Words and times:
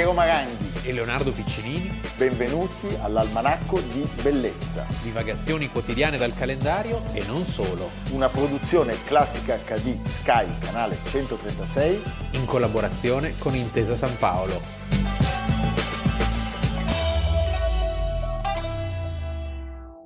Piero 0.00 0.14
Maranghi 0.14 0.88
e 0.88 0.94
Leonardo 0.94 1.30
Piccinini. 1.30 2.00
Benvenuti 2.16 2.86
all'Almanacco 3.02 3.80
di 3.80 4.08
Bellezza. 4.22 4.86
Divagazioni 5.02 5.68
quotidiane 5.68 6.16
dal 6.16 6.32
calendario 6.32 7.02
e 7.12 7.22
non 7.26 7.44
solo. 7.44 7.90
Una 8.12 8.30
produzione 8.30 8.96
classica 9.04 9.58
HD 9.58 10.02
Sky, 10.06 10.46
canale 10.58 10.96
136. 11.04 12.02
In 12.30 12.46
collaborazione 12.46 13.36
con 13.36 13.54
Intesa 13.54 13.94
San 13.94 14.16
Paolo. 14.16 14.58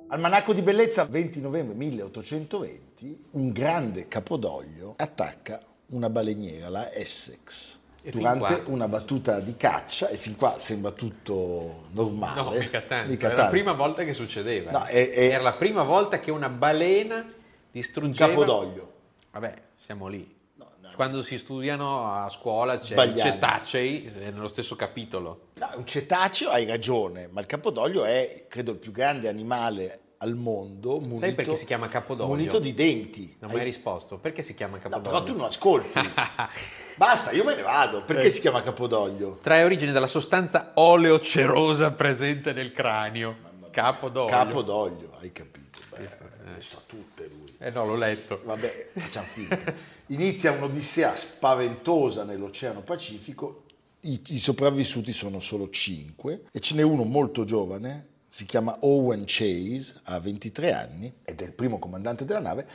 Almanacco 0.09 0.51
di 0.51 0.61
Bellezza, 0.61 1.05
20 1.05 1.39
novembre 1.39 1.73
1820, 1.73 3.27
un 3.31 3.49
grande 3.53 4.09
capodoglio 4.09 4.95
attacca 4.97 5.57
una 5.91 6.09
baleniera, 6.09 6.67
la 6.67 6.93
Essex 6.93 7.83
durante 8.11 8.63
una 8.67 8.87
battuta 8.87 9.39
di 9.39 9.55
caccia 9.55 10.09
e 10.09 10.15
fin 10.15 10.35
qua 10.35 10.57
sembra 10.57 10.91
tutto 10.91 11.85
normale. 11.91 12.41
No, 12.41 12.51
mica 12.51 12.81
tanto. 12.81 13.11
Mica 13.11 13.25
Era 13.27 13.35
tanto. 13.35 13.41
la 13.41 13.49
prima 13.49 13.71
volta 13.73 14.03
che 14.03 14.13
succedeva. 14.13 14.71
No, 14.71 14.83
è, 14.83 15.09
è... 15.11 15.29
Era 15.29 15.43
la 15.43 15.53
prima 15.53 15.83
volta 15.83 16.19
che 16.19 16.31
una 16.31 16.49
balena 16.49 17.25
distruggeva... 17.71 18.29
Capodoglio. 18.29 18.93
Vabbè, 19.31 19.53
siamo 19.75 20.07
lì. 20.07 20.33
No, 20.55 20.71
no, 20.81 20.89
Quando 20.95 21.21
si 21.21 21.37
studiano 21.37 22.11
a 22.11 22.29
scuola 22.29 22.77
c'è 22.77 22.93
Sbagliati. 22.93 23.27
il 23.27 23.33
cetacei, 23.33 24.13
è 24.19 24.31
nello 24.31 24.47
stesso 24.47 24.75
capitolo. 24.75 25.47
No, 25.55 25.69
un 25.75 25.85
cetaceo 25.85 26.49
hai 26.49 26.65
ragione, 26.65 27.27
ma 27.31 27.41
il 27.41 27.47
capodoglio 27.47 28.05
è, 28.05 28.45
credo, 28.47 28.71
il 28.71 28.77
più 28.77 28.91
grande 28.91 29.27
animale 29.27 29.99
al 30.19 30.35
mondo 30.35 30.99
munito, 30.99 31.25
Sai 31.25 31.33
perché 31.33 31.55
si 31.55 31.65
chiama 31.65 31.89
capodoglio? 31.89 32.29
munito 32.29 32.59
di 32.59 32.73
denti. 32.73 33.35
Non 33.39 33.49
hai... 33.49 33.57
mai 33.57 33.65
risposto. 33.65 34.17
Perché 34.17 34.41
si 34.41 34.53
chiama 34.53 34.77
capodoglio? 34.77 35.03
No, 35.03 35.09
però 35.09 35.23
tu 35.23 35.35
non 35.37 35.45
ascolti. 35.45 35.99
Basta, 36.95 37.31
io 37.31 37.43
me 37.43 37.55
ne 37.55 37.61
vado. 37.61 38.03
Perché 38.03 38.27
eh. 38.27 38.29
si 38.29 38.39
chiama 38.39 38.63
capodoglio? 38.63 39.37
Trae 39.41 39.63
origine 39.63 39.91
dalla 39.91 40.07
sostanza 40.07 40.71
oleocerosa 40.75 41.91
presente 41.91 42.53
nel 42.53 42.71
cranio. 42.71 43.37
Capodoglio. 43.69 44.29
Capodoglio, 44.29 45.17
hai 45.19 45.31
capito. 45.31 45.79
Beh, 45.89 46.03
eh. 46.03 46.53
Le 46.55 46.61
sa 46.61 46.81
tutte 46.85 47.27
lui. 47.27 47.53
Eh 47.59 47.71
no, 47.71 47.85
l'ho 47.85 47.97
letto. 47.97 48.41
Vabbè, 48.45 48.91
facciamo 48.95 49.27
finta. 49.27 49.73
Inizia 50.07 50.51
un'odissea 50.51 51.15
spaventosa 51.15 52.23
nell'Oceano 52.23 52.81
Pacifico. 52.81 53.63
I, 54.01 54.21
I 54.27 54.39
sopravvissuti 54.39 55.11
sono 55.11 55.39
solo 55.39 55.69
cinque 55.69 56.43
e 56.51 56.59
ce 56.59 56.75
n'è 56.75 56.83
uno 56.83 57.03
molto 57.03 57.43
giovane, 57.43 58.07
si 58.27 58.45
chiama 58.45 58.77
Owen 58.81 59.23
Chase, 59.25 59.95
ha 60.03 60.19
23 60.19 60.73
anni 60.73 61.13
ed 61.23 61.41
è 61.41 61.43
il 61.43 61.53
primo 61.53 61.79
comandante 61.79 62.23
della 62.23 62.39
nave 62.39 62.67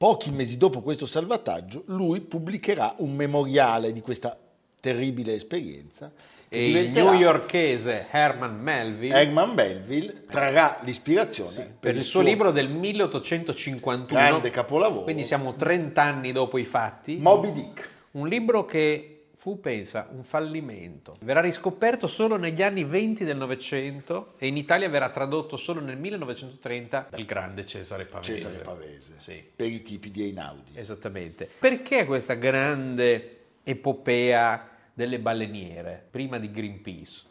Pochi 0.00 0.30
mesi 0.30 0.56
dopo 0.56 0.80
questo 0.80 1.04
salvataggio, 1.04 1.82
lui 1.88 2.22
pubblicherà 2.22 2.94
un 3.00 3.14
memoriale 3.14 3.92
di 3.92 4.00
questa 4.00 4.34
terribile 4.80 5.34
esperienza. 5.34 6.10
E 6.48 6.70
il 6.70 6.88
newyorkese 6.88 8.06
Herman 8.10 8.58
Melville, 8.58 9.14
Herman 9.14 9.50
Melville 9.50 10.24
trarrà 10.24 10.78
l'ispirazione 10.84 11.50
sì, 11.50 11.58
per, 11.58 11.74
per, 11.80 11.96
il 11.96 12.02
suo, 12.02 12.22
suo 12.22 12.30
libro 12.30 12.50
del 12.50 12.70
1851. 12.70 14.06
Grande 14.06 14.48
capolavoro. 14.48 15.02
Quindi 15.02 15.22
siamo 15.22 15.54
30 15.54 16.02
anni 16.02 16.32
dopo 16.32 16.56
i 16.56 16.64
fatti. 16.64 17.18
Moby 17.18 17.52
Dick. 17.52 17.88
Un 18.12 18.26
libro 18.26 18.64
che 18.64 19.19
fu, 19.40 19.58
pensa, 19.58 20.06
un 20.10 20.22
fallimento. 20.22 21.16
Verrà 21.22 21.40
riscoperto 21.40 22.06
solo 22.06 22.36
negli 22.36 22.60
anni 22.62 22.84
20 22.84 23.24
del 23.24 23.38
Novecento 23.38 24.34
e 24.36 24.48
in 24.48 24.58
Italia 24.58 24.86
verrà 24.90 25.08
tradotto 25.08 25.56
solo 25.56 25.80
nel 25.80 25.96
1930 25.96 27.06
dal 27.08 27.24
grande 27.24 27.64
Cesare 27.64 28.04
Pavese. 28.04 28.34
Cesare 28.34 28.62
Pavese, 28.62 29.14
sì. 29.16 29.42
per 29.56 29.68
i 29.68 29.80
tipi 29.80 30.10
di 30.10 30.24
Einaudi. 30.24 30.72
Esattamente. 30.74 31.48
Perché 31.58 32.04
questa 32.04 32.34
grande 32.34 33.38
epopea 33.62 34.68
delle 34.92 35.18
baleniere, 35.18 36.06
prima 36.10 36.38
di 36.38 36.50
Greenpeace? 36.50 37.22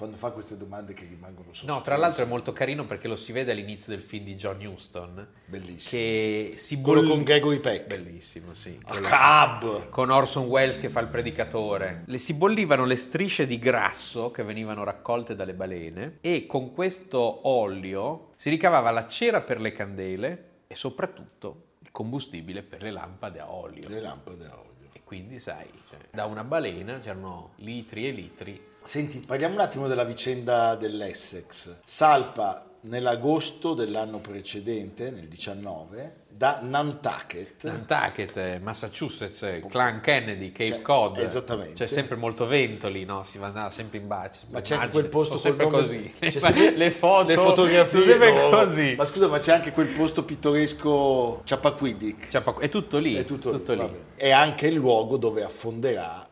Quando 0.00 0.16
fa 0.16 0.30
queste 0.30 0.56
domande 0.56 0.94
che 0.94 1.04
rimangono 1.04 1.52
sospese. 1.52 1.70
No, 1.70 1.82
tra 1.82 1.98
l'altro 1.98 2.24
è 2.24 2.26
molto 2.26 2.54
carino 2.54 2.86
perché 2.86 3.06
lo 3.06 3.16
si 3.16 3.32
vede 3.32 3.52
all'inizio 3.52 3.92
del 3.92 4.00
film 4.00 4.24
di 4.24 4.34
John 4.34 4.64
Huston. 4.64 5.28
Bellissimo. 5.44 6.02
Che 6.02 6.52
si 6.56 6.80
Quello 6.80 7.02
con 7.02 7.22
Gregory 7.22 7.58
Peck. 7.58 7.86
Bellissimo, 7.86 8.54
sì. 8.54 8.80
A 8.82 8.98
cab! 9.00 9.90
Con 9.90 10.08
Orson 10.08 10.46
Welles 10.46 10.80
che 10.80 10.88
fa 10.88 11.00
il 11.00 11.08
predicatore. 11.08 12.04
Le 12.06 12.16
si 12.16 12.32
bollivano 12.32 12.86
le 12.86 12.96
strisce 12.96 13.46
di 13.46 13.58
grasso 13.58 14.30
che 14.30 14.42
venivano 14.42 14.84
raccolte 14.84 15.36
dalle 15.36 15.52
balene 15.52 16.16
e 16.22 16.46
con 16.46 16.72
questo 16.72 17.46
olio 17.46 18.32
si 18.36 18.48
ricavava 18.48 18.90
la 18.90 19.06
cera 19.06 19.42
per 19.42 19.60
le 19.60 19.72
candele 19.72 20.44
e 20.66 20.76
soprattutto 20.76 21.74
il 21.80 21.90
combustibile 21.90 22.62
per 22.62 22.82
le 22.82 22.90
lampade 22.90 23.38
a 23.38 23.52
olio. 23.52 23.86
Le 23.86 24.00
lampade 24.00 24.46
a 24.46 24.58
olio. 24.58 24.88
E 24.94 25.02
quindi 25.04 25.38
sai, 25.38 25.68
cioè, 25.90 25.98
da 26.10 26.24
una 26.24 26.42
balena 26.42 26.96
c'erano 26.96 27.52
litri 27.56 28.08
e 28.08 28.12
litri 28.12 28.68
Senti, 28.90 29.22
parliamo 29.24 29.54
un 29.54 29.60
attimo 29.60 29.86
della 29.86 30.02
vicenda 30.02 30.74
dell'Essex. 30.74 31.76
Salpa 31.84 32.60
nell'agosto 32.80 33.72
dell'anno 33.72 34.18
precedente, 34.18 35.12
nel 35.12 35.28
19, 35.28 36.22
da 36.26 36.58
Nantucket. 36.60 37.62
Nantucket, 37.62 38.58
Massachusetts, 38.58 39.60
Clan 39.68 40.00
Kennedy, 40.00 40.50
Cape 40.50 40.70
cioè, 40.70 40.82
Cod. 40.82 41.18
Esattamente. 41.18 41.74
C'è 41.74 41.86
sempre 41.86 42.16
molto 42.16 42.48
vento 42.48 42.88
lì, 42.88 43.04
no? 43.04 43.22
Si 43.22 43.38
va 43.38 43.70
sempre 43.70 43.98
in 43.98 44.08
baci. 44.08 44.40
Ma 44.48 44.60
c'è 44.60 44.74
anche 44.74 44.88
quel 44.88 45.06
posto 45.06 45.38
col 45.38 45.54
nome... 45.54 45.70
così. 45.70 46.12
C'è 46.18 46.40
sempre... 46.40 46.76
le 46.76 46.90
foto, 46.90 47.28
le 47.28 47.34
fotografie. 47.36 48.02
Sempre 48.02 48.32
no. 48.32 48.48
così. 48.48 48.94
Ma 48.96 49.04
scusa, 49.04 49.28
ma 49.28 49.38
c'è 49.38 49.52
anche 49.52 49.70
quel 49.70 49.90
posto 49.90 50.24
pittoresco 50.24 51.42
Chappaquiddick. 51.44 52.58
È 52.58 52.68
tutto 52.68 52.98
lì. 52.98 53.14
È 53.14 53.24
tutto, 53.24 53.52
tutto 53.52 53.72
lì. 53.72 53.88
lì. 53.88 54.04
È 54.16 54.32
anche 54.32 54.66
il 54.66 54.74
luogo 54.74 55.16
dove 55.16 55.44
affonderà 55.44 56.28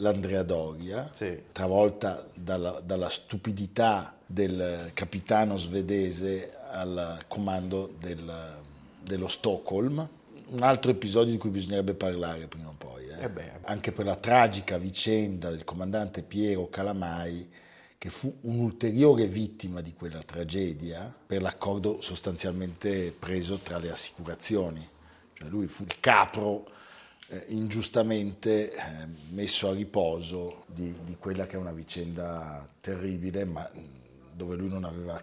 l'Andrea 0.00 0.42
Doria, 0.42 1.10
sì. 1.12 1.42
travolta 1.52 2.22
dalla, 2.34 2.80
dalla, 2.84 3.08
stupidità 3.08 4.16
del 4.26 4.90
capitano 4.94 5.58
svedese 5.58 6.56
al 6.72 7.24
comando 7.28 7.94
del, 7.98 8.60
dello 9.02 9.28
Stockholm. 9.28 10.08
Un 10.48 10.62
altro 10.62 10.90
episodio 10.90 11.32
di 11.32 11.38
cui 11.38 11.50
bisognerebbe 11.50 11.94
parlare 11.94 12.46
prima 12.48 12.68
o 12.68 12.74
poi, 12.76 13.06
eh? 13.06 13.24
Eh 13.24 13.28
beh, 13.28 13.52
anche 13.64 13.92
per 13.92 14.04
la 14.04 14.16
tragica 14.16 14.78
vicenda 14.78 15.50
del 15.50 15.64
comandante 15.64 16.22
Piero 16.22 16.68
Calamai, 16.68 17.48
che 17.96 18.10
fu 18.10 18.34
un'ulteriore 18.42 19.26
vittima 19.26 19.80
di 19.80 19.92
quella 19.92 20.22
tragedia 20.22 21.14
per 21.26 21.42
l'accordo 21.42 22.00
sostanzialmente 22.00 23.12
preso 23.16 23.58
tra 23.58 23.78
le 23.78 23.90
assicurazioni. 23.90 24.84
Cioè 25.34 25.48
lui 25.48 25.66
fu 25.66 25.84
il 25.84 26.00
capro 26.00 26.66
eh, 27.30 27.44
ingiustamente 27.48 28.72
eh, 28.72 28.78
messo 29.28 29.68
a 29.68 29.72
riposo 29.72 30.64
di, 30.66 30.92
di, 31.04 31.16
quella 31.16 31.46
che 31.46 31.54
è 31.54 31.58
una 31.58 31.72
vicenda 31.72 32.68
terribile, 32.80 33.44
ma 33.44 33.68
dove 34.32 34.56
lui 34.56 34.68
non 34.68 34.82
aveva 34.82 35.22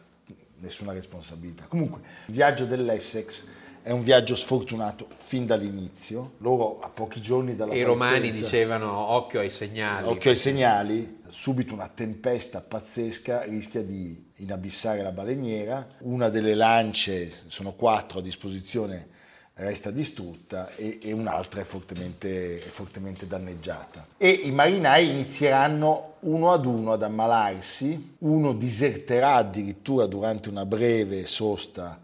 nessuna 0.60 0.94
responsabilità. 0.94 1.66
Comunque, 1.66 2.00
il 2.28 2.34
viaggio 2.34 2.66
dell'Essex 2.66 3.46
è 3.82 3.92
un 3.92 4.04
viaggio 4.04 4.36
sfortunato 4.36 5.08
fin 5.18 5.46
dall'inizio. 5.46 6.36
Loro 6.38 6.80
a 6.80 6.88
pochi 6.88 7.22
giorni 7.22 7.56
dalla 7.56 7.74
I 7.74 7.84
romani 7.84 8.32
dicevano 8.32 8.92
occhio 8.92 9.42
ai 9.42 9.50
segnali. 9.50 10.08
Occhio 10.08 10.30
ai 10.30 10.38
segnali, 10.38 11.20
subito 11.28 11.74
una 11.74 11.90
tempesta 11.90 12.62
pazzesca 12.62 13.44
rischia 13.44 13.84
di 13.84 14.32
inabissare 14.38 15.02
la 15.02 15.12
baleniera. 15.12 15.86
Una 16.00 16.30
delle 16.30 16.54
lance, 16.54 17.30
sono 17.48 17.74
quattro 17.74 18.20
a 18.20 18.22
disposizione 18.22 19.16
resta 19.58 19.92
distrutta 19.92 20.70
e, 20.76 21.00
e 21.02 21.12
un'altra 21.12 21.62
è 21.62 21.64
fortemente, 21.64 22.58
è 22.58 22.68
fortemente, 22.68 23.28
danneggiata. 23.28 24.08
E 24.18 24.30
i 24.30 24.52
marinai 24.52 25.10
inizieranno 25.10 26.16
uno 26.22 26.52
ad 26.52 26.66
uno 26.66 26.94
ad 26.94 27.04
ammalarsi, 27.04 28.16
uno 28.20 28.54
diserterà 28.54 29.36
addirittura 29.36 30.06
durante 30.06 30.50
una 30.50 30.66
breve 30.66 31.26
sosta 31.26 32.00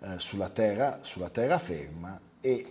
eh, 0.00 0.18
sulla, 0.18 0.48
terra, 0.48 0.98
sulla 1.02 1.28
terraferma 1.28 2.18
e 2.40 2.50
eh, 2.50 2.66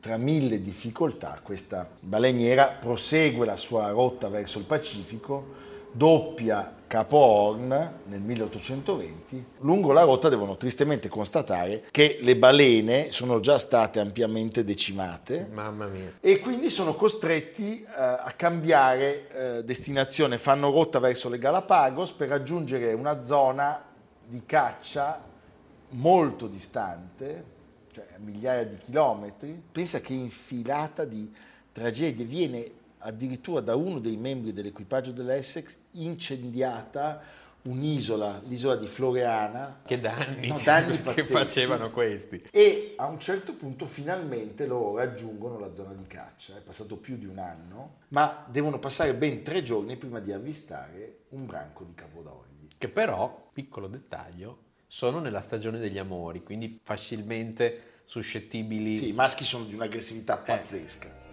tra 0.00 0.16
mille 0.16 0.60
difficoltà 0.60 1.40
questa 1.42 1.88
baleniera 2.00 2.66
prosegue 2.66 3.44
la 3.44 3.56
sua 3.56 3.90
rotta 3.90 4.28
verso 4.28 4.58
il 4.58 4.64
Pacifico, 4.64 5.64
doppia 5.96 6.74
Capo 6.86 7.16
Horn 7.16 7.68
nel 8.04 8.20
1820, 8.20 9.44
lungo 9.60 9.92
la 9.92 10.02
rotta 10.02 10.28
devono 10.28 10.56
tristemente 10.56 11.08
constatare 11.08 11.84
che 11.90 12.18
le 12.20 12.36
balene 12.36 13.10
sono 13.10 13.40
già 13.40 13.58
state 13.58 13.98
ampiamente 13.98 14.62
decimate 14.62 15.48
Mamma 15.52 15.86
mia. 15.86 16.12
e 16.20 16.38
quindi 16.38 16.70
sono 16.70 16.94
costretti 16.94 17.82
eh, 17.82 18.00
a 18.00 18.32
cambiare 18.36 19.28
eh, 19.58 19.64
destinazione, 19.64 20.38
fanno 20.38 20.70
rotta 20.70 21.00
verso 21.00 21.28
le 21.28 21.38
Galapagos 21.38 22.12
per 22.12 22.28
raggiungere 22.28 22.92
una 22.92 23.24
zona 23.24 23.82
di 24.24 24.42
caccia 24.46 25.24
molto 25.90 26.46
distante, 26.46 27.44
cioè 27.90 28.06
migliaia 28.18 28.64
di 28.64 28.76
chilometri. 28.76 29.60
Pensa 29.72 30.00
che 30.00 30.12
infilata 30.12 31.04
di 31.04 31.32
tragedie 31.72 32.24
viene 32.24 32.70
addirittura 33.06 33.60
da 33.60 33.76
uno 33.76 34.00
dei 34.00 34.16
membri 34.16 34.52
dell'equipaggio 34.52 35.12
dell'Essex 35.12 35.76
incendiata 35.92 37.22
un'isola, 37.62 38.42
l'isola 38.46 38.76
di 38.76 38.86
Floreana. 38.86 39.80
Che 39.84 39.98
danni, 39.98 40.48
no, 40.48 40.60
danni 40.62 40.98
che 41.00 41.22
facevano 41.22 41.90
questi. 41.90 42.42
E 42.50 42.94
a 42.96 43.06
un 43.06 43.18
certo 43.18 43.54
punto 43.54 43.86
finalmente 43.86 44.66
loro 44.66 44.96
raggiungono 44.96 45.58
la 45.58 45.72
zona 45.72 45.92
di 45.92 46.06
caccia. 46.06 46.56
È 46.56 46.60
passato 46.60 46.96
più 46.96 47.16
di 47.16 47.26
un 47.26 47.38
anno, 47.38 47.98
ma 48.08 48.44
devono 48.48 48.78
passare 48.78 49.14
ben 49.14 49.42
tre 49.42 49.62
giorni 49.62 49.96
prima 49.96 50.20
di 50.20 50.32
avvistare 50.32 51.20
un 51.30 51.46
branco 51.46 51.84
di 51.84 51.94
capodogli. 51.94 52.68
Che 52.76 52.88
però, 52.88 53.50
piccolo 53.52 53.86
dettaglio, 53.86 54.64
sono 54.86 55.20
nella 55.20 55.40
stagione 55.40 55.78
degli 55.78 55.98
amori, 55.98 56.42
quindi 56.42 56.80
facilmente 56.82 58.00
suscettibili. 58.04 58.96
Sì, 58.96 59.08
i 59.08 59.12
maschi 59.12 59.44
sono 59.44 59.64
di 59.64 59.74
un'aggressività 59.74 60.40
eh. 60.40 60.44
pazzesca. 60.44 61.08
Eh. 61.08 61.25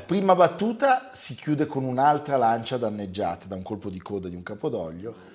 Prima 0.00 0.34
battuta 0.34 1.10
si 1.12 1.34
chiude 1.34 1.66
con 1.66 1.84
un'altra 1.84 2.36
lancia 2.36 2.76
danneggiata 2.76 3.46
da 3.46 3.56
un 3.56 3.62
colpo 3.62 3.90
di 3.90 4.00
coda 4.00 4.28
di 4.28 4.36
un 4.36 4.42
capodoglio 4.42 5.30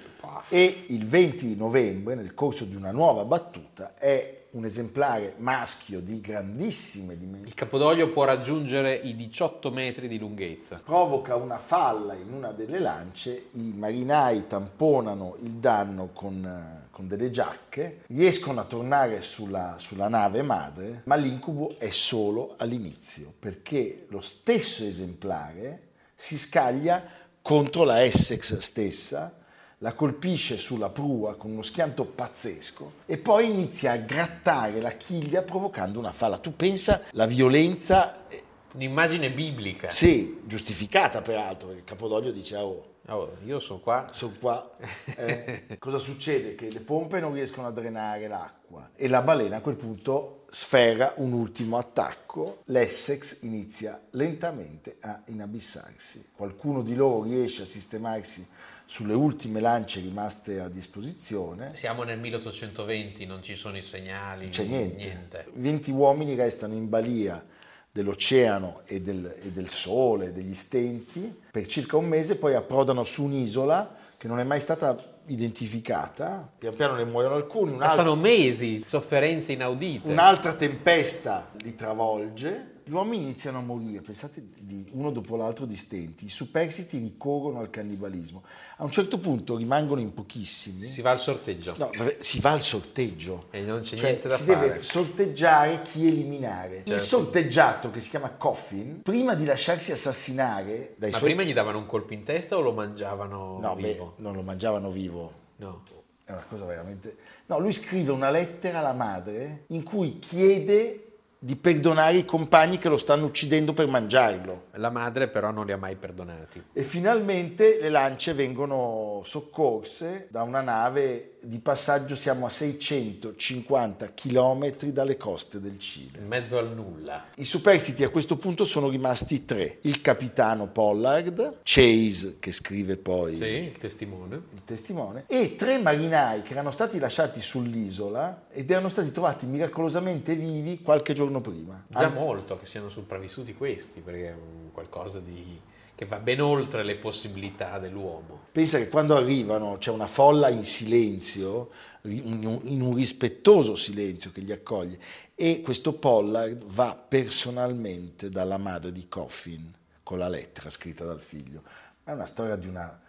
e 0.50 0.86
il 0.89 1.06
20 1.06 1.56
novembre, 1.56 2.15
nel 2.15 2.33
corso 2.33 2.65
di 2.65 2.75
una 2.75 2.92
nuova 2.92 3.25
battuta, 3.25 3.94
è 3.95 4.46
un 4.57 4.65
esemplare 4.65 5.36
maschio 5.38 6.00
di 6.00 6.19
grandissime 6.19 7.15
dimensioni. 7.15 7.48
Il 7.48 7.54
capodoglio 7.54 8.09
può 8.09 8.24
raggiungere 8.24 8.95
i 8.95 9.15
18 9.15 9.69
metri 9.69 10.07
di 10.07 10.18
lunghezza. 10.18 10.81
Provoca 10.83 11.36
una 11.36 11.59
falla 11.59 12.15
in 12.15 12.33
una 12.33 12.51
delle 12.51 12.80
lance, 12.80 13.50
i 13.51 13.71
marinai 13.75 14.48
tamponano 14.48 15.38
il 15.44 15.51
danno 15.51 16.09
con, 16.12 16.88
con 16.89 17.07
delle 17.07 17.30
giacche, 17.30 18.01
riescono 18.07 18.59
a 18.59 18.63
tornare 18.63 19.21
sulla, 19.21 19.75
sulla 19.77 20.07
nave 20.07 20.42
madre, 20.42 21.03
ma 21.06 21.15
l'incubo 21.15 21.75
è 21.77 21.92
solo 21.92 22.56
all'inizio, 22.57 23.31
perché 23.38 24.07
lo 24.10 24.21
stesso 24.21 24.83
esemplare 24.83 25.83
si 26.15 26.38
scaglia 26.38 27.03
contro 27.44 27.83
la 27.83 28.03
Essex 28.03 28.57
stessa, 28.57 29.36
la 29.79 29.94
colpisce 29.94 30.57
sulla 30.57 30.89
prua 30.89 31.35
con 31.35 31.51
uno 31.51 31.62
schianto 31.62 32.06
pazzesco 32.06 32.94
e 33.06 33.18
poi 33.18 33.50
inizia 33.50 33.91
a 33.91 33.97
grattare 33.97 34.81
la 34.81 34.91
chiglia 34.91 35.44
provocando 35.44 36.00
una 36.00 36.12
falla. 36.12 36.38
Tu 36.38 36.56
pensa 36.56 37.01
la 37.12 37.25
violenza... 37.25 38.25
Un'immagine 38.74 39.31
biblica. 39.31 39.89
Sì, 39.89 40.41
giustificata 40.45 41.21
peraltro, 41.21 41.69
perché 41.69 41.83
Capodoglio 41.83 42.31
dice 42.31 42.57
oh, 42.57 42.95
Oh, 43.09 43.38
io 43.45 43.62
sono 43.62 43.79
qua. 43.79 44.09
Sono 44.12 44.33
qua. 44.38 44.69
Eh, 45.06 45.65
cosa 45.79 45.97
succede? 45.97 46.56
Che 46.56 46.69
le 46.69 46.81
pompe 46.81 47.21
non 47.21 47.33
riescono 47.33 47.68
a 47.68 47.71
drenare 47.71 48.27
l'acqua 48.27 48.89
e 48.95 49.07
la 49.07 49.21
balena 49.21 49.57
a 49.57 49.62
quel 49.62 49.77
punto 49.77 50.44
sferra 50.50 51.13
un 51.18 51.31
ultimo 51.31 51.77
attacco. 51.77 52.63
L'Essex 52.65 53.44
inizia 53.44 53.97
lentamente 54.12 54.97
a 55.00 55.21
inabissarsi. 55.27 56.31
Qualcuno 56.33 56.81
di 56.81 56.95
loro 56.95 57.24
riesce 57.24 57.62
a 57.62 57.65
sistemarsi 57.65 58.45
sulle 58.89 59.13
ultime 59.13 59.60
lance 59.60 60.00
rimaste 60.00 60.62
a 60.62 60.69
disposizione. 60.69 61.75
Siamo 61.75 62.04
nel 62.04 62.18
1820, 62.18 63.25
non 63.25 63.44
ci 63.44 63.56
sono 63.56 63.75
i 63.78 63.81
segnali. 63.81 64.48
C'è 64.48 64.63
niente. 64.63 64.95
niente. 64.95 65.45
20 65.56 65.92
uomini 65.92 66.36
restano 66.36 66.74
in 66.74 66.88
balia 66.88 67.45
dell'oceano 67.92 68.84
e 68.86 69.01
del, 69.01 69.39
e 69.44 69.51
del 69.51 69.68
sole, 69.68 70.31
degli 70.31 70.54
stenti, 70.54 71.38
per 71.51 71.68
circa 71.68 71.98
un 71.98 72.06
mese 72.06 72.38
poi 72.38 72.56
approdano 72.56 73.04
su 73.04 73.25
un'isola 73.25 73.94
che 74.18 74.28
non 74.30 74.39
è 74.39 74.44
mai 74.44 74.62
stata 74.62 74.95
identificata, 75.25 76.50
pian 76.57 76.74
piano 76.74 76.95
ne 76.95 77.04
muoiono 77.04 77.36
alcuni. 77.36 77.75
Passano 77.75 78.16
mesi, 78.16 78.81
sofferenze 78.86 79.51
inaudite. 79.51 80.07
Un'altra 80.07 80.54
tempesta 80.54 81.51
li 81.57 81.75
travolge 81.75 82.75
gli 82.88 82.94
uomini 82.94 83.24
iniziano 83.24 83.57
a 83.57 83.62
morire, 83.62 84.00
pensate 84.00 84.48
di, 84.62 84.89
uno 84.94 85.12
dopo 85.12 85.36
l'altro 85.36 85.66
di 85.66 85.75
stenti, 85.75 86.24
i 86.24 86.30
superstiti 86.30 86.98
ricorrono 86.98 87.60
al 87.60 87.69
cannibalismo. 87.69 88.44
A 88.78 88.86
un 88.86 88.92
certo 88.92 89.19
punto 89.19 89.57
rimangono 89.57 90.00
in 90.00 90.13
pochissimi. 90.13 90.88
Si 90.88 91.01
va 91.01 91.12
al 91.12 91.19
sorteggio. 91.19 91.75
No, 91.78 91.89
si 92.18 92.39
va 92.39 92.51
al 92.51 92.62
sorteggio. 92.62 93.48
E 93.51 93.60
non 93.60 93.81
c'è 93.81 93.98
cioè, 93.98 94.10
niente 94.12 94.30
da 94.30 94.38
si 94.38 94.44
fare. 94.45 94.56
Si 94.56 94.68
deve 94.69 94.84
sorteggiare 94.84 95.81
chi 95.81 96.07
eliminare. 96.07 96.75
Certo. 96.78 96.94
Il 96.94 97.00
sorteggiato, 97.01 97.92
che 97.92 98.00
si 98.00 98.10
chiama 98.10 98.30
Coffin, 98.31 99.01
prima 99.01 99.36
di 99.36 99.44
lasciarsi 99.44 99.92
assassinare 99.92 100.94
dai 100.95 101.12
Ma 101.12 101.18
suoi... 101.18 101.34
prima 101.34 101.44
gli 101.44 101.54
davano 101.54 101.80
un 101.80 101.86
colpo 101.86 102.13
in 102.13 102.24
testa 102.24 102.56
o 102.56 102.62
lo 102.62 102.72
mangiavano 102.72 103.60
no, 103.60 103.75
vivo? 103.75 104.13
Beh, 104.16 104.24
non 104.24 104.34
lo 104.34 104.44
mangiavano 104.44 104.89
vivo. 104.92 105.34
No. 105.57 105.84
È 106.24 106.31
una 106.31 106.45
cosa 106.48 106.63
veramente... 106.63 107.18
No, 107.48 107.60
lui 107.60 107.74
scrive 107.74 108.13
una 108.13 108.30
lettera 108.30 108.80
alla 108.80 108.94
madre 108.94 109.66
in 109.68 109.84
cui 109.84 110.19
chiede 110.19 111.06
di 111.39 111.56
perdonare 111.56 112.18
i 112.18 112.25
compagni 112.25 112.78
che 112.78 112.89
lo 112.89 112.98
stanno 112.98 113.25
uccidendo 113.25 113.74
per 113.74 113.88
mangiarlo. 113.88 114.66
La 114.74 114.89
madre 114.89 115.28
però 115.28 115.51
non 115.51 115.66
li 115.66 115.72
ha 115.72 115.78
mai 115.78 115.95
perdonati. 115.95 116.63
E 116.74 116.81
finalmente 116.81 117.78
le 117.80 117.89
lance 117.89 118.34
vengono 118.34 119.22
soccorse 119.24 120.28
da 120.31 120.42
una 120.42 120.62
nave 120.62 121.37
di 121.47 121.59
passaggio 121.59 122.17
siamo 122.17 122.45
a 122.45 122.49
650 122.49 124.13
km 124.13 124.75
dalle 124.88 125.15
coste 125.15 125.61
del 125.61 125.79
Cile. 125.79 126.19
In 126.19 126.27
mezzo 126.27 126.57
al 126.57 126.73
nulla. 126.73 127.27
I 127.35 127.45
superstiti 127.45 128.03
a 128.03 128.09
questo 128.09 128.35
punto 128.35 128.65
sono 128.65 128.89
rimasti 128.89 129.45
tre. 129.45 129.77
Il 129.83 130.01
capitano 130.01 130.67
Pollard, 130.67 131.60
Chase 131.63 132.36
che 132.39 132.51
scrive 132.51 132.98
poi 132.98 133.38
sì, 133.38 133.45
il, 133.45 133.77
testimone. 133.77 134.36
il 134.36 134.63
testimone, 134.65 135.24
e 135.27 135.55
tre 135.55 135.77
marinai 135.77 136.41
che 136.41 136.51
erano 136.51 136.72
stati 136.72 137.00
lasciati 137.00 137.39
sull'isola 137.39 138.48
ed 138.50 138.69
erano 138.69 138.89
stati 138.89 139.12
trovati 139.12 139.45
miracolosamente 139.45 140.36
vivi 140.36 140.81
qualche 140.81 141.13
giorno 141.13 141.39
prima. 141.39 141.81
Già 141.88 142.07
An- 142.07 142.13
molto 142.13 142.60
che 142.60 142.65
siano 142.65 142.89
sopravvissuti 142.89 143.55
questi, 143.55 144.01
perché 144.01 144.27
è 144.27 144.36
qualcosa 144.74 145.22
di 145.22 145.62
che 145.98 146.05
va 146.05 146.19
ben 146.19 146.39
oltre 146.41 146.83
le 146.83 146.95
possibilità 146.95 147.79
dell'uomo. 147.79 148.47
Pensa 148.57 148.79
che 148.79 148.89
quando 148.89 149.15
arrivano 149.15 149.77
c'è 149.77 149.91
una 149.91 150.07
folla 150.07 150.49
in 150.49 150.63
silenzio, 150.63 151.69
in 152.05 152.81
un 152.81 152.95
rispettoso 152.95 153.75
silenzio 153.75 154.31
che 154.31 154.41
li 154.41 154.51
accoglie, 154.51 154.97
e 155.35 155.61
questo 155.61 155.93
Pollard 155.93 156.63
va 156.65 156.95
personalmente 156.95 158.31
dalla 158.31 158.57
madre 158.57 158.91
di 158.91 159.07
Coffin 159.07 159.71
con 160.01 160.17
la 160.17 160.27
lettera 160.27 160.71
scritta 160.71 161.05
dal 161.05 161.21
figlio. 161.21 161.61
È 162.03 162.09
una 162.09 162.25
storia 162.25 162.55
di 162.55 162.67
una 162.67 162.99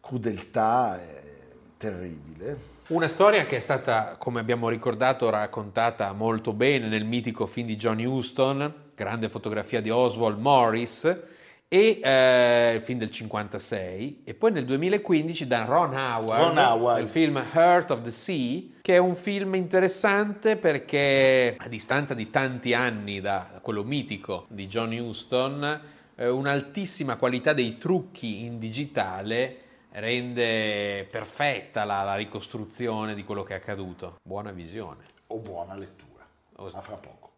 crudeltà 0.00 0.98
eh, 0.98 1.22
terribile. 1.76 2.58
Una 2.86 3.08
storia 3.08 3.44
che 3.44 3.58
è 3.58 3.60
stata, 3.60 4.16
come 4.16 4.40
abbiamo 4.40 4.70
ricordato, 4.70 5.28
raccontata 5.28 6.10
molto 6.14 6.54
bene 6.54 6.88
nel 6.88 7.04
mitico 7.04 7.44
film 7.44 7.66
di 7.66 7.76
John 7.76 8.02
Huston, 8.02 8.74
grande 8.94 9.28
fotografia 9.28 9.82
di 9.82 9.90
Oswald 9.90 10.38
Morris, 10.38 11.33
e 11.74 11.98
eh, 12.04 12.74
il 12.76 12.80
film 12.82 13.00
del 13.00 13.10
56 13.10 14.20
e 14.22 14.34
poi 14.34 14.52
nel 14.52 14.64
2015 14.64 15.48
da 15.48 15.64
Ron 15.64 15.92
Howard, 15.92 16.40
Ron 16.40 16.56
Howard, 16.56 17.02
il 17.02 17.08
film 17.08 17.44
Heart 17.52 17.90
of 17.90 18.02
the 18.02 18.12
Sea 18.12 18.62
che 18.80 18.94
è 18.94 18.98
un 18.98 19.16
film 19.16 19.56
interessante 19.56 20.56
perché 20.56 21.56
a 21.58 21.66
distanza 21.66 22.14
di 22.14 22.30
tanti 22.30 22.74
anni 22.74 23.20
da 23.20 23.58
quello 23.60 23.82
mitico 23.82 24.46
di 24.50 24.68
John 24.68 24.92
Huston 24.92 25.80
eh, 26.14 26.28
un'altissima 26.28 27.16
qualità 27.16 27.52
dei 27.52 27.76
trucchi 27.76 28.44
in 28.44 28.60
digitale 28.60 29.58
rende 29.94 31.08
perfetta 31.10 31.82
la, 31.82 32.04
la, 32.04 32.14
ricostruzione 32.14 33.16
di 33.16 33.24
quello 33.24 33.42
che 33.42 33.54
è 33.54 33.56
accaduto. 33.56 34.18
Buona 34.22 34.52
visione. 34.52 35.02
O 35.28 35.40
buona 35.40 35.74
lettura. 35.74 36.24
O... 36.56 36.70
ma 36.72 36.80
fra 36.80 36.96
poco. 36.96 37.32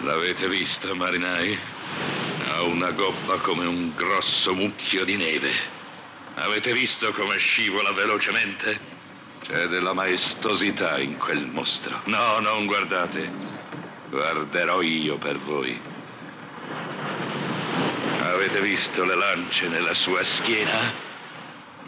L'avete 0.00 0.48
visto 0.48 0.94
marinai? 0.94 2.31
Ha 2.52 2.60
una 2.60 2.90
gobba 2.90 3.38
come 3.38 3.64
un 3.64 3.94
grosso 3.96 4.52
mucchio 4.52 5.06
di 5.06 5.16
neve. 5.16 5.52
Avete 6.34 6.74
visto 6.74 7.10
come 7.12 7.38
scivola 7.38 7.92
velocemente? 7.92 8.78
C'è 9.42 9.68
della 9.68 9.94
maestosità 9.94 10.98
in 10.98 11.16
quel 11.16 11.46
mostro. 11.46 12.02
No, 12.04 12.40
non 12.40 12.66
guardate. 12.66 13.30
Guarderò 14.10 14.82
io 14.82 15.16
per 15.16 15.38
voi. 15.38 15.80
Avete 18.20 18.60
visto 18.60 19.02
le 19.02 19.14
lance 19.14 19.68
nella 19.68 19.94
sua 19.94 20.22
schiena? 20.22 20.92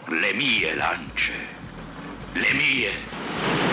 Le 0.06 0.32
mie 0.32 0.74
lance. 0.76 1.46
Le 2.32 2.52
mie. 2.54 2.92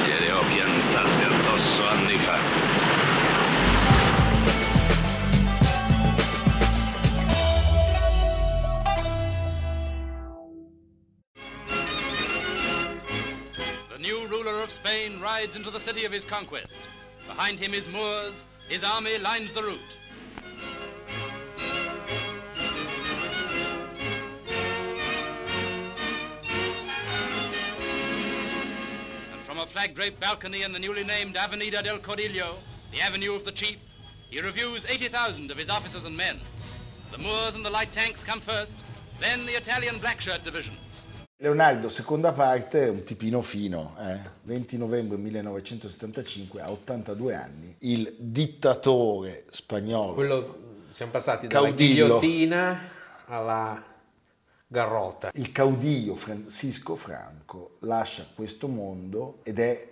Gliele 0.03 0.31
ho 0.33 0.43
piantate 0.43 1.24
addosso 1.24 1.88
anni 1.88 2.17
fa. 2.17 2.50
Of 14.63 14.72
Spain 14.72 15.20
rides 15.20 15.56
into 15.56 15.72
the 15.72 15.80
city 15.80 16.06
of 16.06 16.12
his 16.12 16.24
conquest. 16.24 16.68
Behind 17.27 17.60
him 17.60 17.74
is 17.74 17.88
Moors. 17.88 18.46
His 18.68 18.84
army 18.84 19.18
lines 19.18 19.53
the 19.53 19.63
route. 19.63 19.80
And 29.32 29.41
from 29.46 29.60
a 29.60 29.65
flag-draped 29.65 30.20
balcony 30.20 30.62
in 30.63 30.74
the 30.74 30.80
newly 30.80 31.03
named 31.03 31.38
Avenida 31.38 31.82
del 31.82 32.00
Cordillo, 32.00 32.58
the 32.91 33.01
avenue 33.01 33.34
of 33.34 33.46
the 33.46 33.51
chief, 33.51 33.77
he 34.30 34.41
reviews 34.41 34.86
80,000 34.86 35.50
of 35.50 35.58
his 35.58 35.70
officers 35.70 36.03
and 36.03 36.15
men. 36.15 36.39
The 37.12 37.18
Moors 37.18 37.56
and 37.56 37.65
the 37.65 37.70
light 37.70 37.91
tanks 37.91 38.24
come 38.24 38.41
first, 38.41 38.86
then 39.20 39.46
the 39.46 39.58
Italian 39.58 40.00
black 40.00 40.22
shirt 40.22 40.44
division. 40.44 40.77
Leonardo, 41.41 41.89
seconda 41.89 42.33
parte, 42.33 42.88
un 42.89 43.01
tipino 43.03 43.41
fino, 43.41 43.95
eh? 44.00 44.19
20 44.43 44.77
novembre 44.77 45.17
1975, 45.17 46.62
a 46.62 46.69
82 46.69 47.33
anni, 47.33 47.75
il 47.79 48.13
dittatore 48.15 49.45
spagnolo. 49.50 50.13
Quello, 50.13 50.57
siamo 50.91 51.12
passati 51.12 51.48
dalla 51.48 51.69
Caudillo. 51.69 52.19
ghigliottina 52.19 52.79
alla 53.25 53.83
garrota. 54.67 55.31
Il 55.33 55.51
caudillo 55.51 56.13
Francisco 56.13 56.95
Franco 56.95 57.77
lascia 57.79 58.24
questo 58.36 58.67
mondo 58.67 59.39
ed 59.41 59.57
è 59.57 59.89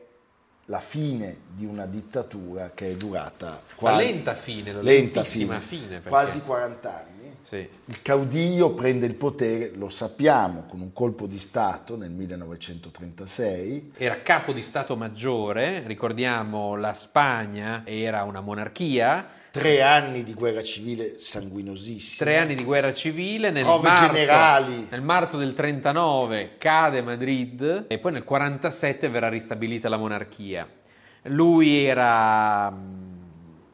la 0.65 0.79
fine 0.79 1.39
di 1.56 1.65
una 1.65 1.88
dittatura 1.88 2.70
che 2.75 2.91
è 2.91 2.96
durata 2.96 3.48
La 3.50 3.60
quasi, 3.74 4.03
lenta 4.06 4.36
fine, 4.36 4.72
la 4.72 4.82
lenta 4.84 5.24
fine, 5.24 5.60
fine. 5.60 6.00
quasi 6.03 6.41
40 6.41 6.96
anni. 6.96 7.19
Sì. 7.50 7.68
Il 7.86 8.01
caudillo 8.03 8.74
prende 8.75 9.08
il 9.08 9.15
potere, 9.15 9.72
lo 9.74 9.89
sappiamo, 9.89 10.65
con 10.68 10.82
un 10.82 10.94
colpo 10.94 11.25
di 11.25 11.39
Stato 11.39 11.98
nel 11.98 12.12
1936. 12.12 13.94
Era 13.98 14.22
capo 14.22 14.53
di 14.53 14.62
Stato 14.62 14.96
Maggiore, 14.96 15.82
ricordiamo 15.88 16.75
la 16.75 16.94
Spagna 16.94 17.82
era 17.86 18.22
una 18.22 18.41
monarchia, 18.41 19.27
Tre 19.51 19.82
anni 19.82 20.22
di 20.22 20.36
guerra 20.36 20.62
civile 20.62 21.15
sanguinosissima. 21.18 22.24
tre 22.29 22.38
anni 22.38 22.53
di 22.53 22.63
guerra 22.63 22.94
civile, 22.94 23.50
nel, 23.50 23.63
Prove 23.63 23.88
marzo, 23.88 24.13
generali. 24.13 24.88
nel 24.91 25.01
marzo 25.01 25.38
del 25.38 25.56
39 25.56 26.51
cade 26.60 27.01
Madrid 27.01 27.86
e 27.88 27.98
poi 27.98 28.12
nel 28.12 28.24
47 28.25 29.10
verrà 29.10 29.27
ristabilita 29.27 29.89
la 29.89 29.98
monarchia. 29.98 30.68
Lui 31.24 31.84
era, 31.84 32.72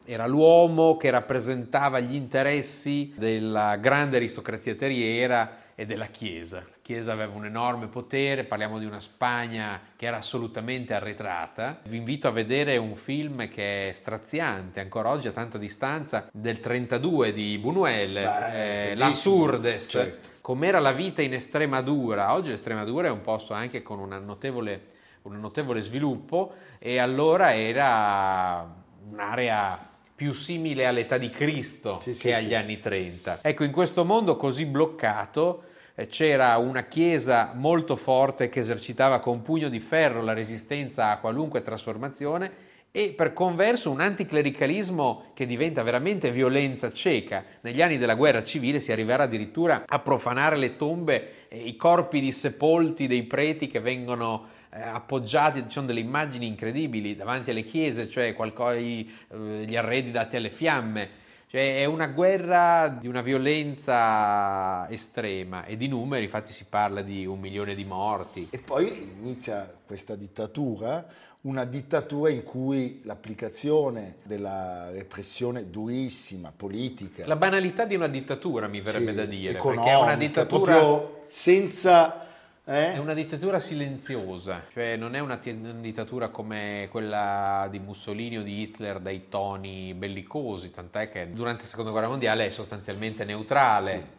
era 0.06 0.26
l'uomo 0.26 0.96
che 0.96 1.10
rappresentava 1.10 1.98
gli 1.98 2.14
interessi 2.14 3.12
della 3.16 3.76
grande 3.76 4.16
aristocrazia 4.16 4.74
terriera 4.74 5.64
e 5.74 5.84
della 5.84 6.06
Chiesa. 6.06 6.58
La 6.58 6.78
Chiesa 6.80 7.12
aveva 7.12 7.34
un 7.34 7.44
enorme 7.44 7.88
potere, 7.88 8.44
parliamo 8.44 8.78
di 8.78 8.86
una 8.86 9.00
Spagna 9.00 9.80
che 9.96 10.06
era 10.06 10.18
assolutamente 10.18 10.94
arretrata. 10.94 11.80
Vi 11.84 11.96
invito 11.96 12.28
a 12.28 12.30
vedere 12.30 12.76
un 12.76 12.94
film 12.94 13.48
che 13.48 13.88
è 13.88 13.92
straziante, 13.92 14.80
ancora 14.80 15.10
oggi 15.10 15.28
a 15.28 15.32
tanta 15.32 15.58
distanza, 15.58 16.28
del 16.32 16.60
32 16.60 17.32
di 17.32 17.58
Buñuel, 17.58 18.12
Beh, 18.12 18.90
eh, 18.90 18.94
La 18.94 19.12
Surdes, 19.12 19.88
certo. 19.90 20.28
com'era 20.40 20.78
la 20.78 20.92
vita 20.92 21.20
in 21.20 21.34
Estremadura. 21.34 22.32
Oggi 22.32 22.50
l'Estremadura 22.50 23.08
è 23.08 23.10
un 23.10 23.20
posto 23.20 23.52
anche 23.52 23.82
con 23.82 23.98
una 23.98 24.18
notevole, 24.18 24.86
un 25.22 25.38
notevole 25.40 25.80
sviluppo 25.80 26.54
e 26.78 26.98
allora 26.98 27.54
era 27.54 28.84
un'area 29.10 29.85
più 30.16 30.32
simile 30.32 30.86
all'età 30.86 31.18
di 31.18 31.28
Cristo 31.28 32.00
Sì, 32.00 32.10
che 32.10 32.16
sì, 32.16 32.32
agli 32.32 32.48
sì. 32.48 32.54
anni 32.54 32.80
30. 32.80 33.40
Ecco, 33.42 33.64
in 33.64 33.70
questo 33.70 34.04
mondo 34.04 34.34
così 34.36 34.64
bloccato 34.64 35.64
eh, 35.94 36.06
c'era 36.06 36.56
una 36.56 36.84
chiesa 36.84 37.52
molto 37.54 37.96
forte 37.96 38.48
che 38.48 38.60
esercitava 38.60 39.18
con 39.20 39.42
pugno 39.42 39.68
di 39.68 39.78
ferro 39.78 40.22
la 40.22 40.32
resistenza 40.32 41.10
a 41.10 41.18
qualunque 41.18 41.60
trasformazione 41.60 42.64
e 42.90 43.12
per 43.14 43.34
converso 43.34 43.90
un 43.90 44.00
anticlericalismo 44.00 45.32
che 45.34 45.44
diventa 45.44 45.82
veramente 45.82 46.30
violenza 46.32 46.90
cieca. 46.94 47.44
Negli 47.60 47.82
anni 47.82 47.98
della 47.98 48.14
guerra 48.14 48.42
civile 48.42 48.80
si 48.80 48.90
arriverà 48.90 49.24
addirittura 49.24 49.84
a 49.86 49.98
profanare 49.98 50.56
le 50.56 50.76
tombe 50.76 51.46
e 51.48 51.58
i 51.58 51.76
corpi 51.76 52.20
di 52.20 52.32
sepolti 52.32 53.06
dei 53.06 53.24
preti 53.24 53.66
che 53.66 53.80
vengono 53.80 54.46
eh, 54.70 54.82
appoggiati, 54.82 55.62
ci 55.62 55.70
sono 55.70 55.86
delle 55.86 56.00
immagini 56.00 56.46
incredibili 56.46 57.16
davanti 57.16 57.50
alle 57.50 57.62
chiese, 57.64 58.08
cioè 58.08 58.34
qualco- 58.34 58.72
i- 58.72 59.10
eh, 59.32 59.64
gli 59.66 59.76
arredi 59.76 60.10
dati 60.10 60.36
alle 60.36 60.50
fiamme. 60.50 61.24
Cioè 61.48 61.76
è 61.78 61.84
una 61.84 62.08
guerra 62.08 62.88
di 62.88 63.06
una 63.06 63.22
violenza 63.22 64.86
estrema 64.90 65.64
e 65.64 65.76
di 65.76 65.86
numeri, 65.86 66.24
infatti 66.24 66.52
si 66.52 66.66
parla 66.68 67.02
di 67.02 67.24
un 67.24 67.38
milione 67.38 67.76
di 67.76 67.84
morti. 67.84 68.48
E 68.50 68.58
poi 68.58 69.14
inizia 69.20 69.72
questa 69.86 70.16
dittatura, 70.16 71.06
una 71.42 71.64
dittatura 71.64 72.30
in 72.30 72.42
cui 72.42 73.00
l'applicazione 73.04 74.16
della 74.24 74.90
repressione 74.90 75.70
durissima, 75.70 76.52
politica, 76.54 77.24
La 77.26 77.36
banalità 77.36 77.84
di 77.84 77.94
una 77.94 78.08
dittatura 78.08 78.66
mi 78.66 78.80
verrebbe 78.80 79.12
sì, 79.12 79.16
da 79.16 79.24
dire, 79.24 79.52
perché 79.52 79.90
è 79.90 79.96
una 79.96 80.16
dittatura... 80.16 80.76
proprio 80.76 81.22
senza... 81.26 82.25
eh? 82.68 82.94
È 82.94 82.98
una 82.98 83.14
dittatura 83.14 83.60
silenziosa, 83.60 84.66
cioè 84.72 84.96
non 84.96 85.14
è 85.14 85.20
una, 85.20 85.36
ti- 85.36 85.50
una 85.50 85.72
dittatura 85.72 86.28
come 86.28 86.88
quella 86.90 87.68
di 87.70 87.78
Mussolini 87.78 88.38
o 88.38 88.42
di 88.42 88.60
Hitler 88.60 88.98
dai 88.98 89.28
toni 89.28 89.94
bellicosi, 89.94 90.70
tant'è 90.72 91.08
che 91.08 91.30
durante 91.32 91.62
la 91.62 91.68
seconda 91.68 91.92
guerra 91.92 92.08
mondiale 92.08 92.46
è 92.46 92.50
sostanzialmente 92.50 93.24
neutrale 93.24 94.15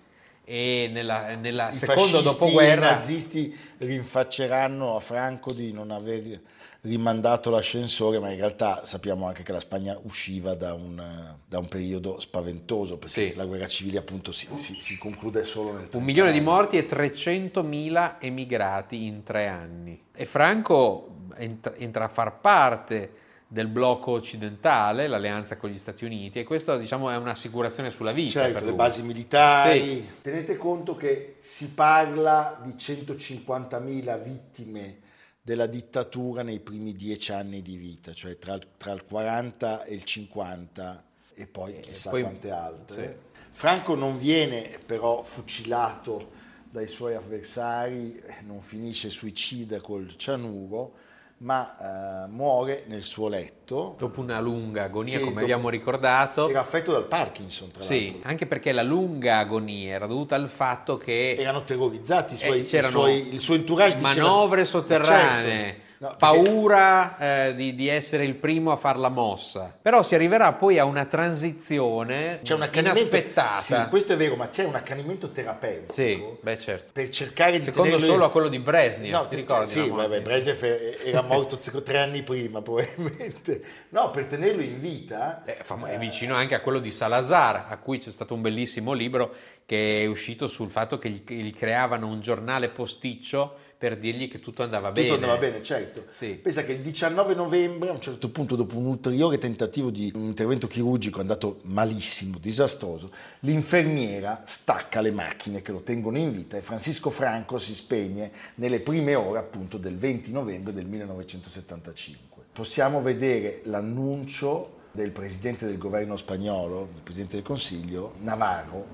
e 0.50 0.88
nella, 0.90 1.36
nella 1.36 1.70
fascisti, 1.74 2.24
dopoguerra 2.24 2.92
i 2.92 2.94
nazisti 2.94 3.54
rinfacceranno 3.80 4.96
a 4.96 5.00
Franco 5.02 5.52
di 5.52 5.74
non 5.74 5.92
aver 5.92 6.40
rimandato 6.84 7.50
l'ascensore, 7.50 8.18
ma 8.20 8.30
in 8.30 8.38
realtà 8.38 8.86
sappiamo 8.86 9.28
anche 9.28 9.44
che 9.44 9.52
la 9.52 9.60
Spagna 9.60 10.00
usciva 10.04 10.54
da 10.56 10.74
un, 10.74 11.04
da 11.46 11.60
un 11.60 11.68
periodo 11.68 12.18
spaventoso, 12.22 12.98
perché 12.98 13.32
Sì. 13.32 13.36
la 13.36 13.44
guerra 13.46 13.68
civile 13.68 13.98
appunto 13.98 14.32
si, 14.32 14.48
si- 14.56 14.78
si 14.80 14.98
conclude 14.98 15.44
solo 15.44 15.74
nel 15.74 15.90
un 15.92 16.04
milione 16.04 16.32
di 16.32 16.40
39. 16.40 16.42
morti 16.42 16.78
e 16.78 16.86
300.000 16.86 18.16
emigrati 18.22 19.04
in 19.04 19.24
tre 19.24 19.48
anni. 19.48 20.02
E 20.16 20.26
Franco 20.26 21.10
entra, 21.36 21.76
entra 21.76 22.06
a 22.06 22.08
far 22.10 22.40
parte 22.40 23.12
del 23.48 23.68
blocco 23.68 24.12
occidentale, 24.12 25.08
l'alleanza 25.08 25.56
con 25.56 25.70
gli 25.70 25.78
Stati 25.78 26.04
Uniti, 26.04 26.40
e 26.40 26.44
questa 26.44 26.78
diciamo 26.78 27.10
è 27.10 27.16
un'assicurazione 27.16 27.92
sulla 27.92 28.12
vita. 28.12 28.42
Certo, 28.42 28.54
per 28.54 28.62
le 28.64 28.68
lui. 28.70 28.78
basi 28.78 29.04
militari. 29.04 30.08
Tenete 30.22 30.58
conto 30.58 30.96
che 30.96 31.38
si 31.40 31.70
parla 31.70 32.60
di 32.62 32.72
150.000 32.72 34.22
vittime 34.22 35.00
della 35.42 35.66
dittatura 35.66 36.42
nei 36.44 36.60
primi 36.60 36.92
dieci 36.92 37.32
anni 37.32 37.62
di 37.62 37.78
vita, 37.78 38.12
cioè 38.12 38.38
tra, 38.38 38.60
tra 38.76 38.92
il 38.92 39.04
40 39.06 39.86
e 39.86 39.94
il 39.94 40.04
50 40.04 41.06
e 41.36 41.48
poi 41.48 41.80
chissà 41.80 42.10
poi- 42.10 42.24
quante 42.24 42.52
altre. 42.52 43.06
sì. 43.06 43.26
Franco 43.58 43.96
non 43.96 44.20
viene 44.20 44.78
però 44.86 45.24
fucilato 45.24 46.32
dai 46.70 46.88
suoi 46.88 47.16
avversari, 47.16 48.22
non 48.46 48.62
finisce 48.62 49.10
suicida 49.10 49.80
col 49.80 50.16
cianuro, 50.16 50.94
ma 51.40 52.24
eh, 52.26 52.28
muore 52.30 52.86
nel 52.88 53.04
suo 53.04 53.28
letto. 53.28 53.96
Dopo 53.98 54.22
una 54.22 54.40
lunga 54.40 54.84
agonia, 54.84 55.20
Sì, 55.20 55.24
come 55.24 55.42
abbiamo 55.42 55.70
ricordato, 55.70 56.50
Era 56.50 56.62
affetto 56.62 56.92
dal 56.92 57.06
Parkinson, 57.06 57.70
tra 57.72 57.82
Sì, 57.84 58.12
l'altro. 58.12 58.30
anche 58.30 58.46
perché 58.48 58.72
la 58.72 58.82
lunga 58.82 59.38
agonia 59.38 59.94
era 59.94 60.08
dovuta 60.08 60.36
al 60.36 60.50
fatto 60.50 60.98
che 60.98 61.34
erano 61.34 61.64
terrorizzati 61.64 62.34
i 62.34 62.38
suoi, 62.38 62.60
eh, 62.62 62.64
c'erano 62.64 63.08
i 63.08 63.22
suoi- 63.22 63.34
il 63.34 63.40
suo 63.40 63.54
entourage 63.56 63.98
diceva- 63.98 64.26
manovre 64.26 64.66
Certo. 65.14 65.86
No, 66.00 66.10
perché- 66.10 66.18
paura 66.20 67.18
eh, 67.18 67.56
di, 67.56 67.74
di 67.74 67.88
essere 67.88 68.24
il 68.24 68.36
primo 68.36 68.72
a 68.72 68.76
far 68.76 68.98
la 68.98 69.10
mossa. 69.10 69.76
Però 69.82 70.04
si 70.04 70.14
arriverà 70.16 70.54
poi 70.54 70.78
a 70.78 70.86
una 70.86 71.06
transizione 71.06 72.40
c'è 72.44 72.54
un 72.54 72.62
accanimento 72.62 73.00
inaspettata. 73.16 73.56
sì, 73.58 73.76
questo 73.90 74.14
è 74.14 74.18
vero 74.18 74.36
ma 74.36 74.48
c'è 74.50 74.64
un 74.64 74.76
accanimento 74.76 75.32
terapeutico 75.32 75.92
Sì, 75.94 76.22
beh 76.42 76.60
certo. 76.60 76.92
per 76.94 77.10
cercare 77.10 77.58
di 77.58 77.64
Secondo 77.66 77.92
tenerlo 77.92 78.14
solo 78.14 78.26
a 78.26 78.32
quello 78.32 78.48
di 78.48 78.60
Brezhnev, 78.60 79.12
No, 79.12 79.22
ti 79.24 79.30
te- 79.30 79.36
ricordi? 79.38 79.70
Sì, 79.70 79.90
vabbè, 79.90 80.22
Brezhnev 80.22 80.80
era 81.04 81.22
morto 81.28 81.58
tre 81.58 81.98
anni 82.00 82.22
prima, 82.24 82.62
probabilmente. 82.64 83.62
No, 83.90 84.12
per 84.12 84.26
tenerlo 84.26 84.62
in 84.62 84.80
vita. 84.80 85.44
Eh, 85.46 85.58
fam- 85.64 85.86
è 85.88 85.98
vicino 85.98 86.36
anche 86.36 86.56
a 86.56 86.60
quello 86.60 86.80
di 86.80 86.92
Salazar, 86.92 87.66
a 87.70 87.78
cui 87.78 87.98
c'è 87.98 88.12
stato 88.12 88.34
un 88.34 88.42
bellissimo 88.42 88.94
libro 88.94 89.34
che 89.66 90.04
è 90.04 90.06
uscito 90.06 90.48
sul 90.48 90.70
fatto 90.70 90.98
che 90.98 91.10
gli, 91.10 91.24
gli 91.26 91.54
creavano 91.54 92.08
un 92.08 92.22
giornale 92.22 92.70
posticcio 92.70 93.66
per 93.78 93.98
dirgli 93.98 94.28
che 94.28 94.40
tutto 94.40 94.64
andava 94.64 94.88
Tutto 94.88 95.02
bene. 95.02 95.14
andava 95.14 95.38
bene, 95.38 95.62
certo. 95.62 96.06
Sì. 96.12 96.40
Pensa 96.42 96.64
che 96.64 96.72
il 96.72 96.80
19 96.80 97.36
novembre, 97.36 97.90
a 97.90 97.94
un 97.94 98.02
certo 98.02 98.30
punto, 98.32 98.56
dopo 98.56 98.78
un 98.78 98.88
ulteriore 98.88 99.38
tentativo 99.38 99.92
di 99.92 100.12
un 100.16 100.24
intervento 100.24 100.66
chirurgico 100.66 101.20
andato 101.20 101.60
malissimo, 101.64 102.40
disastroso, 102.40 103.10
l'infermiera 103.42 104.44
stacca 104.46 105.00
le 105.02 105.12
macchine 105.12 105.62
che 105.62 105.72
lo 105.72 105.82
tengono 105.82 106.18
in 106.18 106.32
vita 106.32 106.58
e 106.58 106.62
Francisco 106.62 107.12
Franco 107.12 107.60
si 107.60 107.74
spegne 107.74 108.32
nelle 108.56 108.80
prime 108.80 109.14
ore 109.14 109.40
appunto 109.40 109.78
del 109.78 109.98
20 109.98 110.32
novembre 110.32 110.74
del 110.74 110.88
1975. 110.88 112.46
Possiamo 112.52 113.02
vedere 113.04 113.62
l'annuncio 113.66 114.76
del 114.92 115.12
presidente 115.12 115.68
del 115.68 115.78
governo 115.78 116.18
spagnolo, 116.18 116.90
del 116.92 117.04
presidente 117.04 117.36
del 117.36 117.46
Consiglio, 117.46 118.16
Navarro, 118.22 118.86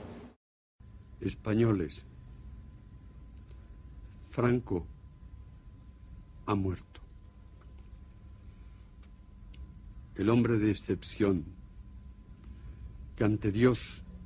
españoles, 1.19 2.01
Franco 4.33 4.83
ha 6.47 6.55
muerto. 6.55 6.99
El 10.15 10.27
hombre 10.31 10.57
de 10.57 10.71
excepción 10.71 11.45
que 13.15 13.23
ante 13.25 13.51
Dios 13.51 13.77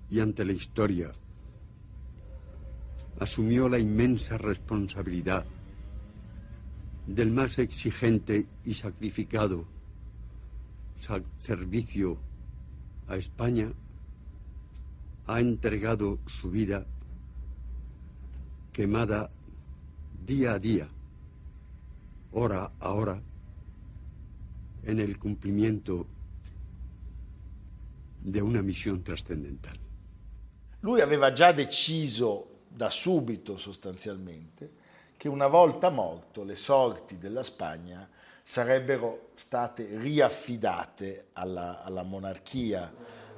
y 0.09 0.21
ante 0.21 0.45
la 0.45 0.53
historia 0.53 1.11
asumió 3.19 3.67
la 3.67 3.79
inmensa 3.79 4.37
responsabilidad 4.37 5.45
del 7.05 7.29
más 7.31 7.59
exigente 7.59 8.47
y 8.63 8.75
sacrificado 8.75 9.65
sa- 11.01 11.21
servicio 11.37 12.17
a 13.09 13.17
España, 13.17 13.73
ha 15.27 15.41
entregado 15.41 16.19
su 16.39 16.49
vida 16.49 16.85
quemada 18.71 19.29
día 20.27 20.51
a 20.51 20.59
día, 20.59 20.89
hora 22.31 22.73
a 22.79 22.93
hora, 22.93 23.21
en 24.83 24.99
el 24.99 25.17
cumplimiento 25.17 26.05
de 28.19 28.41
una 28.41 28.61
misión 28.61 29.01
trascendental. 29.03 29.79
Lui 30.81 30.99
aveva 30.99 31.31
già 31.31 31.53
deciso 31.53 32.63
da 32.67 32.89
subito 32.89 33.55
sostanzialmente 33.55 34.71
che 35.15 35.29
una 35.29 35.47
volta 35.47 35.89
morto 35.89 36.43
le 36.43 36.57
sorti 36.57 37.17
della 37.17 37.41
Spagna 37.41 38.07
sarebbero 38.43 39.29
state 39.33 39.97
riaffidate 39.97 41.27
alla, 41.33 41.83
alla 41.85 42.03
monarchia, 42.03 42.93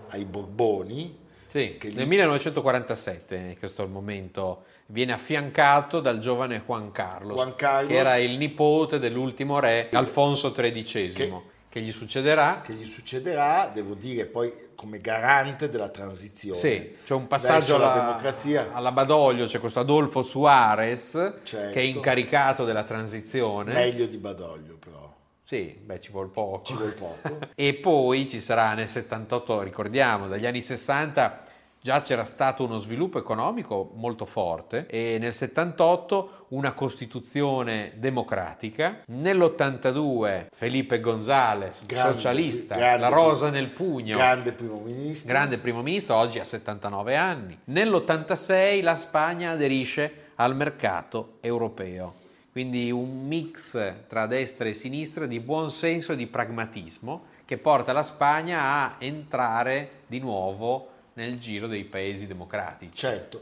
ai 0.07 0.25
Borboni. 0.25 1.27
Sì, 1.49 1.77
che 1.79 1.87
nel 1.87 2.03
lì- 2.03 2.05
1947, 2.09 3.55
questo 3.57 3.81
è 3.81 3.85
il 3.85 3.91
momento, 3.91 4.65
viene 4.87 5.13
affiancato 5.13 5.99
dal 5.99 6.19
giovane 6.19 6.61
Juan 6.65 6.91
Carlos, 6.91 7.35
Juan 7.35 7.55
Carlos. 7.55 7.89
che 7.91 7.97
era 7.97 8.15
il 8.17 8.37
nipote 8.37 8.99
dell'ultimo 8.99 9.59
re, 9.59 9.89
Alfonso 9.93 10.51
XIII, 10.51 11.11
che, 11.11 11.33
Che- 11.67 11.81
gli 11.81 11.91
succederà. 11.91 12.61
che 12.61 12.73
gli 12.73 12.85
succederà, 12.85 13.69
devo 13.73 13.95
dire, 13.95 14.25
poi 14.27 14.51
come 14.75 15.01
garante 15.01 15.69
della 15.69 15.89
transizione. 15.89 16.57
Sì, 16.57 16.95
c'è 17.03 17.13
un 17.15 17.25
passaggio 17.27 17.53
verso 17.53 17.77
la 17.79 17.91
alla, 17.93 18.01
democrazia. 18.05 18.69
alla 18.73 18.91
Badoglio, 18.91 19.45
c'è 19.47 19.59
questo 19.59 19.79
Adolfo 19.79 20.21
Suarez 20.21 21.33
Certo. 21.43 21.71
che 21.73 21.79
è 21.79 21.83
incaricato 21.83 22.63
della 22.63 22.83
transizione. 22.83 23.73
Meglio 23.73 24.05
di 24.05 24.17
Badoglio, 24.17 24.77
però. 24.77 25.08
Sì, 25.49 25.75
beh, 25.83 25.99
ci 25.99 26.11
vuole 26.11 26.27
poco. 26.27 26.61
Ci 26.61 26.75
vuole 26.75 26.91
poco. 26.91 27.39
e 27.55 27.73
poi 27.73 28.29
ci 28.29 28.39
sarà 28.39 28.75
nel 28.75 28.87
78, 28.87 29.63
ricordiamo, 29.63 30.27
dagli 30.27 30.45
anni 30.45 30.61
60 30.61 31.41
già 31.81 32.03
c'era 32.03 32.23
stato 32.23 32.63
uno 32.65 32.77
sviluppo 32.77 33.17
economico 33.17 33.89
molto 33.95 34.25
forte 34.25 34.85
e 34.85 35.17
nel 35.19 35.33
78 35.33 36.45
una 36.49 36.73
costituzione 36.73 37.93
democratica. 37.95 39.01
Nell'82 39.07 40.49
Felipe 40.53 40.99
González, 40.99 41.83
Grande- 41.87 42.11
socialista, 42.11 42.75
grande- 42.75 42.99
la 42.99 43.07
rosa 43.07 43.49
nel 43.49 43.69
pugno. 43.69 44.17
Grande 44.17 44.51
primo 44.51 44.79
ministro. 44.81 45.33
Grande 45.33 45.57
primo 45.57 45.81
ministro, 45.81 46.15
oggi 46.15 46.37
ha 46.37 46.43
79 46.43 47.15
anni. 47.15 47.57
Nell'86 47.63 48.83
la 48.83 48.95
Spagna 48.95 49.49
aderisce 49.49 50.27
al 50.35 50.55
mercato 50.55 51.37
europeo. 51.39 52.18
Quindi 52.59 52.91
un 52.91 53.25
mix 53.25 53.93
tra 54.07 54.25
destra 54.27 54.67
e 54.67 54.73
sinistra 54.73 55.25
di 55.25 55.39
buon 55.39 55.71
senso 55.71 56.11
e 56.11 56.17
di 56.17 56.27
pragmatismo 56.27 57.27
che 57.45 57.57
porta 57.57 57.93
la 57.93 58.03
Spagna 58.03 58.61
a 58.61 58.95
entrare 58.99 60.01
di 60.07 60.19
nuovo 60.19 60.89
nel 61.13 61.39
giro 61.39 61.67
dei 61.67 61.85
paesi 61.85 62.27
democratici. 62.27 62.93
Certo. 62.93 63.41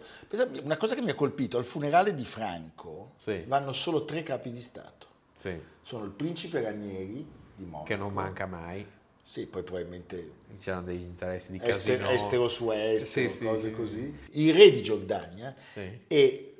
Una 0.62 0.78
cosa 0.78 0.94
che 0.94 1.02
mi 1.02 1.10
ha 1.10 1.16
colpito, 1.16 1.58
al 1.58 1.66
funerale 1.66 2.14
di 2.14 2.24
Franco 2.26 3.14
Sì. 3.18 3.44
vanno 3.48 3.72
solo 3.72 4.06
tre 4.06 4.22
capi 4.22 4.52
di 4.52 4.62
Stato. 4.62 5.08
Sì, 5.34 5.60
Sono 5.82 6.04
il 6.06 6.12
principe 6.12 6.62
Ranieri 6.62 7.28
di 7.56 7.66
Monaco. 7.66 7.86
che 7.86 7.96
non 7.96 8.14
manca 8.14 8.46
mai. 8.46 8.86
Sì, 9.24 9.48
poi 9.48 9.64
probabilmente 9.64 10.32
C'erano 10.60 10.84
degli 10.86 11.02
interessi 11.02 11.52
di 11.54 11.58
casino. 11.58 12.08
estero 12.10 12.48
su 12.48 12.70
estero, 12.70 13.30
Sì, 13.32 13.44
cose 13.44 13.70
sì. 13.70 13.74
così. 13.76 14.18
Il 14.34 14.54
re 14.54 14.70
di 14.70 14.82
Giordania 14.84 15.56
Sì. 15.74 16.02
e, 16.08 16.52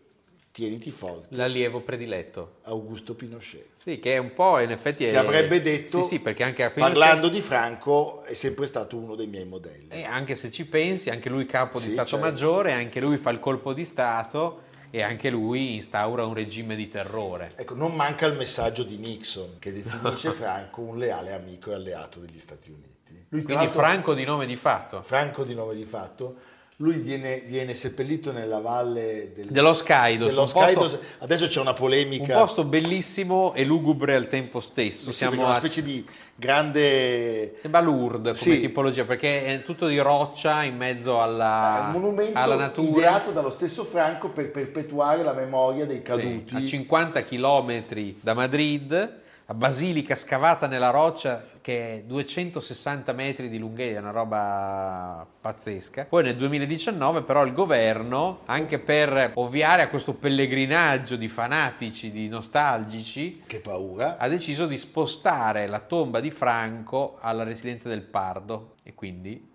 tieniti 0.58 0.90
forte, 0.90 1.36
L'allievo 1.36 1.82
prediletto. 1.82 2.56
Augusto 2.64 3.14
Pinochet. 3.14 3.74
Sì, 3.78 4.00
che 4.00 4.16
è 4.16 4.18
un 4.18 4.34
po' 4.34 4.58
in 4.58 4.72
effetti 4.72 5.06
è... 5.06 5.12
Che 5.12 5.18
avrebbe 5.18 5.62
detto, 5.62 6.02
Sì, 6.02 6.08
sì, 6.08 6.20
perché 6.20 6.42
anche 6.44 6.64
a 6.64 6.72
Pinochet- 6.72 6.98
parlando 6.98 7.28
di 7.30 7.42
Franco, 7.42 8.24
è 8.24 8.34
sempre 8.34 8.66
stato 8.66 8.98
uno 8.98 9.14
dei 9.14 9.28
miei 9.28 9.46
modelli. 9.46 9.90
E 9.90 10.04
anche 10.04 10.34
se 10.34 10.50
ci 10.50 10.66
pensi, 10.66 11.12
anche 11.12 11.30
lui 11.30 11.46
capo 11.46 11.78
di 11.78 11.84
Sì, 11.86 11.92
Stato 11.92 12.10
certo. 12.10 12.26
Maggiore, 12.26 12.74
anche 12.74 13.00
lui 13.00 13.18
fa 13.18 13.30
il 13.30 13.40
colpo 13.40 13.72
di 13.74 13.86
Stato 13.86 14.64
e 14.90 15.04
anche 15.04 15.30
lui 15.30 15.76
instaura 15.76 16.26
un 16.26 16.34
regime 16.34 16.76
di 16.76 16.88
terrore. 16.88 17.52
Ecco, 17.56 17.76
non 17.76 17.94
manca 17.94 18.26
il 18.26 18.36
messaggio 18.36 18.82
di 18.82 18.98
Nixon 18.98 19.60
che 19.60 19.72
definisce 19.72 20.32
Franco 20.34 20.82
un 20.82 20.98
leale 20.98 21.34
amico 21.34 21.70
e 21.70 21.76
alleato 21.76 22.20
degli 22.20 22.40
Stati 22.40 22.72
Uniti. 22.72 23.26
Lui, 23.30 23.44
Quindi 23.44 23.68
Franco 23.68 24.16
di 24.16 24.24
nome 24.24 24.48
di 24.48 24.56
fatto. 24.56 25.04
Franco 25.04 25.44
di 25.44 25.54
nome 25.54 25.76
di 25.76 25.84
fatto, 25.84 26.36
lui 26.80 26.98
viene, 26.98 27.40
viene 27.40 27.74
seppellito 27.74 28.32
nella 28.32 28.60
valle 28.60 29.32
del, 29.34 29.48
Dello 29.48 29.74
Skaidos, 29.74 30.28
dello 30.28 30.44
un 30.44 30.52
posto-. 30.52 31.00
Adesso 31.20 31.48
c'è 31.48 31.60
una 31.60 31.72
Un 31.72 31.76
polemica. 31.76 32.38
posto 32.38 32.64
bellissimo 32.66 33.54
e 33.56 33.64
lugubre 33.66 34.16
al 34.16 34.28
tempo 34.28 34.60
stesso. 34.60 35.10
Sì, 35.12 35.18
Siamo 35.18 35.42
una 35.42 35.50
a 35.50 35.54
specie 35.56 35.82
di 35.82 36.06
grande 36.36 37.56
Sembra 37.62 37.80
Lourdes 37.82 38.40
come 38.44 38.56
Sì. 38.56 38.62
tipologia 38.62 39.06
perché 39.06 39.46
è 39.46 39.64
tutto 39.64 39.88
di 39.88 39.98
roccia 39.98 40.64
in 40.64 40.78
mezzo 40.78 41.20
alla, 41.20 41.86
un 41.88 42.00
monumento 42.00 42.38
alla 42.38 42.56
natura. 42.56 42.90
ideato 42.90 43.32
dallo 43.32 43.50
stesso 43.50 43.84
Franco 43.84 44.30
per 44.30 44.52
perpetuare 44.52 45.24
la 45.24 45.34
memoria 45.34 45.86
dei 45.88 45.98
Sì, 45.98 46.02
caduti. 46.04 46.56
a 46.56 46.64
50 46.64 47.24
km 47.24 47.84
da 48.22 48.34
Madrid, 48.36 49.22
a 49.50 49.54
basilica 49.54 50.16
scavata 50.16 50.68
nella 50.68 50.90
roccia 50.90 51.56
che 51.62 51.96
è 51.96 52.04
260 52.04 53.14
metri 53.14 53.48
di 53.50 53.58
lunghezza, 53.58 54.00
una 54.00 54.12
roba 54.12 55.26
pazzesca. 55.42 56.06
Poi 56.06 56.24
nel 56.24 56.36
2019 56.36 57.22
però 57.24 57.46
il 57.46 57.54
governo, 57.54 58.42
anche 58.46 58.80
per 58.80 59.32
ovviare 59.36 59.82
a 59.84 59.90
questo 59.90 60.14
pellegrinaggio 60.14 61.16
di 61.16 61.28
fanatici, 61.30 62.12
di 62.12 62.28
nostalgici, 62.28 63.42
Che 63.46 63.62
paura. 63.62 64.18
ha 64.18 64.28
deciso 64.28 64.66
di 64.66 64.78
spostare 64.78 65.68
la 65.68 65.80
tomba 65.80 66.20
di 66.20 66.32
Franco 66.32 67.18
alla 67.20 67.44
residenza 67.44 67.88
del 67.90 68.04
Pardo 68.04 68.76
e 68.84 68.94
quindi 68.94 69.50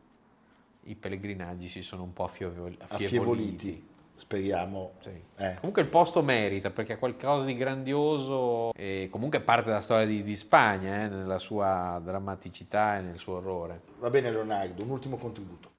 i 0.85 0.95
pellegrinaggi 0.95 1.69
si 1.69 1.83
sono 1.83 2.03
un 2.03 2.13
po' 2.13 2.25
affievol- 2.25 2.77
affievoliti. 2.79 3.05
Affievoliti. 3.05 3.91
Speriamo. 4.23 4.93
Sì. 5.01 5.11
eh. 5.39 5.57
Comunque 5.57 5.83
il 5.83 5.89
posto 5.89 6.23
merita 6.23 6.71
perché 6.71 6.93
è 6.93 6.99
qualcosa 6.99 7.45
di 7.45 7.57
grandioso 7.57 8.73
e 8.73 9.09
comunque 9.11 9.41
parte 9.41 9.71
dalla 9.71 9.81
storia 9.81 10.07
di, 10.07 10.23
di 10.23 10.37
Spagna, 10.37 11.03
eh, 11.03 11.09
nella 11.09 11.39
sua 11.39 12.01
drammaticità 12.03 12.99
e 12.99 13.01
nel 13.01 13.19
suo 13.19 13.39
orrore. 13.39 13.81
Va 13.99 14.11
bene 14.11 14.31
Leonardo, 14.31 14.85
un 14.85 14.91
ultimo 14.91 15.17
contributo. 15.17 15.72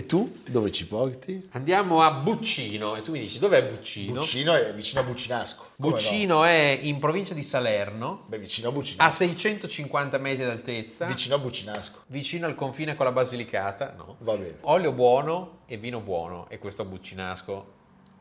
E 0.00 0.06
tu 0.06 0.40
dove 0.46 0.70
ci 0.70 0.86
porti? 0.86 1.46
Andiamo 1.50 2.00
a 2.00 2.10
Buccino 2.10 2.96
e 2.96 3.02
tu 3.02 3.10
mi 3.10 3.18
dici 3.20 3.38
dov'è 3.38 3.62
Buccino? 3.62 4.14
Buccino 4.14 4.54
è 4.54 4.72
vicino 4.72 5.02
a 5.02 5.04
Buccinasco. 5.04 5.72
Come 5.78 5.90
no? 5.90 5.94
Buccino 5.96 6.44
è 6.44 6.78
in 6.84 6.98
provincia 6.98 7.34
di 7.34 7.42
Salerno, 7.42 8.24
Beh, 8.26 8.38
vicino 8.38 8.68
a 8.68 8.70
a 8.70 8.74
Buccinasco. 8.74 9.10
650 9.18 10.16
metri 10.16 10.46
d'altezza, 10.46 11.04
Vicino 11.04 11.34
a 11.34 11.38
Buccinasco. 11.38 12.04
vicino 12.06 12.46
al 12.46 12.54
confine 12.54 12.94
con 12.94 13.04
la 13.04 13.12
Basilicata. 13.12 13.92
No. 13.94 14.16
Va 14.20 14.36
bene. 14.38 14.56
Olio 14.62 14.92
buono 14.92 15.58
e 15.66 15.76
vino 15.76 16.00
buono, 16.00 16.48
e 16.48 16.58
questo 16.58 16.80
a 16.80 16.84
Buccinasco, 16.86 17.72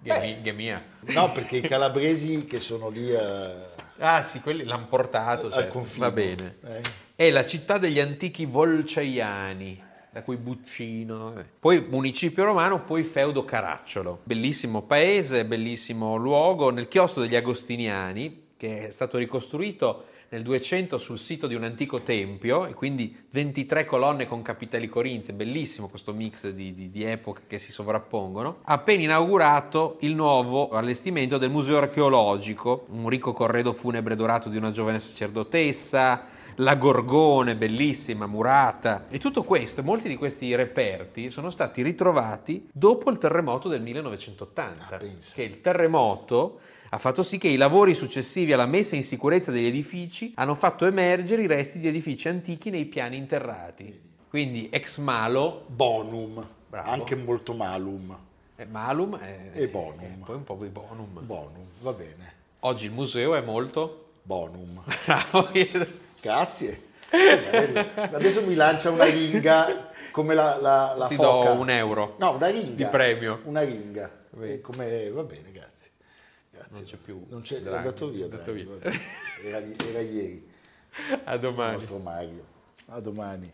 che, 0.04 0.20
mi- 0.20 0.42
che 0.42 0.52
mia. 0.52 0.84
No, 1.00 1.32
perché 1.32 1.56
i 1.58 1.62
calabresi 1.62 2.44
che 2.44 2.60
sono 2.60 2.89
lì 2.89 3.15
a- 3.15 3.54
Ah 4.00 4.24
sì, 4.26 4.42
quelli 4.42 4.65
l'hanno 4.65 4.88
portato, 4.88 5.46
al 5.46 5.54
certo. 5.54 5.70
confine. 5.78 6.06
va 6.06 6.12
bene. 6.12 6.58
Eh. 6.65 6.82
È 7.15 7.30
la 7.32 7.46
città 7.46 7.78
degli 7.78 8.02
antichi 8.02 8.44
Volceiani, 8.46 9.82
da 10.12 10.24
cui 10.24 10.38
Buccino, 10.38 11.38
eh. 11.38 11.45
poi 11.60 11.86
municipio 11.88 12.43
romano, 12.43 12.84
poi 12.84 13.04
feudo 13.04 13.45
Caracciolo. 13.45 14.22
Bellissimo 14.24 14.82
paese, 14.82 15.45
bellissimo 15.45 16.15
luogo, 16.15 16.72
nel 16.72 16.88
chiostro 16.88 17.22
degli 17.22 17.36
Agostiniani, 17.36 18.48
che 18.58 18.88
è 18.88 18.89
stato 18.89 19.17
ricostruito 19.17 20.06
nel 20.30 20.41
200 20.43 20.98
sul 20.98 21.17
sito 21.17 21.48
di 21.48 21.56
un 21.56 21.63
antico 21.63 22.02
tempio, 22.02 22.65
e 22.65 22.74
quindi 22.74 23.15
23 23.30 23.86
colonne 23.86 24.28
con 24.28 24.41
capitelli 24.41 24.88
corinzi, 24.88 25.34
bellissimo 25.34 25.89
questo 25.89 26.13
mix 26.13 26.50
di, 26.50 26.74
di- 26.74 26.89
di 26.91 27.04
epoche 27.04 27.41
che 27.48 27.60
si 27.60 27.72
sovrappongono. 27.72 28.58
Appena 28.63 29.04
inaugurato 29.04 29.98
il 30.02 30.15
nuovo 30.15 30.69
allestimento 30.69 31.38
del 31.38 31.50
museo 31.50 31.78
archeologico, 31.78 32.86
un 32.89 33.10
ricco 33.10 33.34
corredo 33.34 33.74
funebre 33.74 34.15
dorato 34.15 34.50
di 34.50 34.58
una 34.58 34.72
giovane 34.72 35.00
sacerdotessa, 35.00 36.38
la 36.60 36.76
Gorgone, 36.76 37.56
bellissima, 37.56 38.28
murata. 38.28 39.06
E 39.10 39.17
tutto 39.17 39.43
questo, 39.43 39.82
molti 39.84 40.08
di 40.08 40.15
questi 40.17 40.54
reperti 40.56 41.30
sono 41.30 41.50
stati 41.50 41.82
ritrovati 41.82 42.69
dopo 42.72 43.10
il 43.10 43.17
terremoto 43.17 43.69
del 43.69 43.82
1980. 43.82 44.95
Ah, 44.95 45.00
che 45.34 45.43
il 45.43 45.62
terremoto 45.62 46.60
ha 46.89 46.98
fatto 46.98 47.24
sì 47.24 47.38
che 47.38 47.48
i 47.48 47.56
lavori 47.56 47.93
successivi 47.93 48.52
alla 48.52 48.65
messa 48.65 48.95
in 48.95 49.04
sicurezza 49.04 49.52
degli 49.52 49.67
edifici 49.67 50.34
hanno 50.36 50.56
fatto 50.56 50.86
emergere 50.86 51.43
i 51.43 51.48
resti 51.48 51.80
di 51.80 51.88
edifici 51.88 52.28
antichi 52.28 52.69
nei 52.69 52.86
piani 52.86 53.15
interrati. 53.15 54.08
Quindi 54.28 54.67
ex 54.72 54.98
malo, 55.00 55.63
Bonum. 55.67 56.45
Bravo. 56.69 56.89
Anche 56.91 57.15
molto 57.15 57.54
malum. 57.54 58.15
eh, 58.56 58.65
malum 58.65 59.17
eh, 59.22 59.52
E 59.54 59.67
bonum. 59.69 60.00
eh, 60.02 60.17
poi 60.26 60.36
un 60.36 60.43
po' 60.43 60.58
di 60.62 60.67
bonum. 60.67 61.19
Bonum, 61.26 61.65
va 61.82 61.93
bene. 61.93 62.34
Oggi 62.60 62.88
il 62.88 62.91
museo 62.91 63.34
è 63.34 63.41
molto 63.41 64.06
Bonum. 64.24 64.84
bravo. 65.06 65.50
Grazie. 66.21 66.88
Eh. 67.10 67.89
Adesso 67.95 68.45
mi 68.45 68.55
lancia 68.55 68.89
una 68.91 69.05
ringa 69.05 69.91
come 70.12 70.34
la, 70.36 70.58
la, 70.62 70.93
la 70.97 71.08
Ti 71.08 71.15
foca. 71.15 71.53
do 71.53 71.60
un 71.60 71.69
euro 71.69 72.15
No, 72.19 72.32
una 72.36 72.47
ringa. 72.47 72.75
di 72.75 72.86
premio. 72.86 73.39
Una 73.45 73.62
ringa. 73.62 74.12
Bene. 74.29 74.53
E 74.53 74.62
come... 74.62 75.10
Va 75.10 75.23
bene, 75.23 75.51
grazie. 75.51 75.89
Grazie. 76.51 76.71
Non 76.75 76.84
c'è 76.84 76.95
più 76.97 77.25
Non 77.29 77.41
c'è, 77.41 77.58
è 77.58 77.62
Draghi, 77.62 77.77
andato 77.77 78.10
via, 78.10 78.25
è 78.25 78.29
andato 78.29 78.51
via. 78.51 78.65
Era, 79.43 79.62
era 79.89 79.99
ieri. 80.01 80.47
A 81.23 81.34
il 81.34 81.39
domani. 81.39 81.73
nostro 81.73 81.97
Mario. 81.97 82.45
A 82.88 82.99
domani. 82.99 83.53